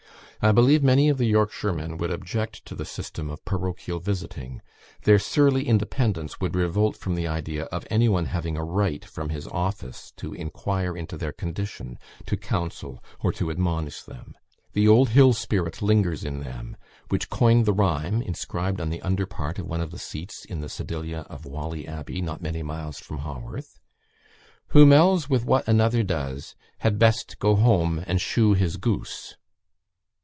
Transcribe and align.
I 0.43 0.51
believe 0.51 0.81
many 0.81 1.07
of 1.09 1.19
the 1.19 1.27
Yorkshiremen 1.27 1.97
would 1.97 2.09
object 2.09 2.65
to 2.65 2.73
the 2.73 2.83
system 2.83 3.29
of 3.29 3.45
parochial 3.45 3.99
visiting; 3.99 4.59
their 5.03 5.19
surly 5.19 5.67
independence 5.67 6.39
would 6.41 6.55
revolt 6.55 6.97
from 6.97 7.13
the 7.13 7.27
idea 7.27 7.65
of 7.65 7.85
any 7.91 8.09
one 8.09 8.25
having 8.25 8.57
a 8.57 8.63
right, 8.63 9.05
from 9.05 9.29
his 9.29 9.45
office, 9.45 10.11
to 10.17 10.33
inquire 10.33 10.97
into 10.97 11.15
their 11.15 11.31
condition, 11.31 11.99
to 12.25 12.35
counsel, 12.37 13.03
or 13.19 13.31
to 13.33 13.51
admonish 13.51 14.01
them. 14.01 14.33
The 14.73 14.87
old 14.87 15.09
hill 15.09 15.33
spirit 15.33 15.79
lingers 15.79 16.23
in 16.23 16.39
them, 16.39 16.75
which 17.09 17.29
coined 17.29 17.67
the 17.67 17.73
rhyme, 17.73 18.23
inscribed 18.23 18.81
on 18.81 18.89
the 18.89 18.99
under 19.03 19.27
part 19.27 19.59
of 19.59 19.67
one 19.67 19.79
of 19.79 19.91
the 19.91 19.99
seats 19.99 20.43
in 20.45 20.59
the 20.59 20.69
Sedilia 20.69 21.19
of 21.29 21.45
Whalley 21.45 21.87
Abbey, 21.87 22.19
not 22.19 22.41
many 22.41 22.63
miles 22.63 22.97
from 22.97 23.19
Haworth, 23.19 23.77
"Who 24.69 24.87
mells 24.87 25.29
wi' 25.29 25.37
what 25.45 25.67
another 25.67 26.01
does 26.01 26.55
Had 26.79 26.97
best 26.97 27.37
go 27.37 27.55
home 27.55 28.03
and 28.07 28.19
shoe 28.19 28.53
his 28.55 28.77
goose." 28.77 29.35